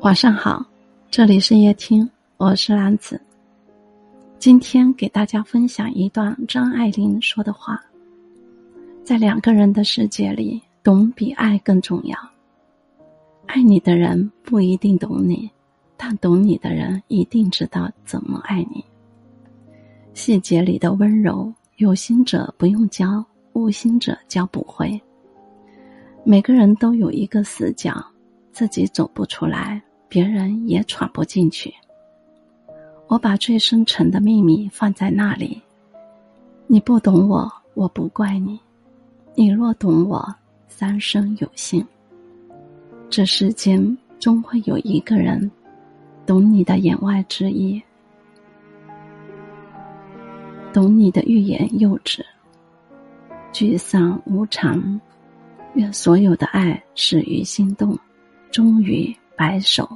[0.00, 0.64] 晚上好，
[1.10, 3.20] 这里是夜听，我是兰子。
[4.38, 7.78] 今天给大家分享一段张爱玲说的话：
[9.04, 12.18] 在两个人的世界里，懂比爱更重要。
[13.46, 15.50] 爱你的人不一定懂你，
[15.98, 18.82] 但懂你的人一定知道怎么爱你。
[20.14, 23.22] 细节里的温柔，有心者不用教，
[23.52, 24.98] 无心者教不会。
[26.24, 27.94] 每个人都有一个死角，
[28.52, 29.82] 自己走不出来。
[30.08, 31.72] 别人也闯不进去。
[33.06, 35.62] 我把最深沉的秘密放在那里。
[36.66, 38.58] 你不懂我，我不怪你；
[39.36, 40.34] 你若懂我，
[40.66, 41.86] 三生有幸。
[43.08, 45.48] 这世间终会有一个人，
[46.26, 47.80] 懂你的言外之意，
[50.72, 52.26] 懂你的欲言又止。
[53.52, 55.00] 聚散无常，
[55.74, 57.98] 愿所有的爱始于心动，
[58.50, 59.88] 终于白首。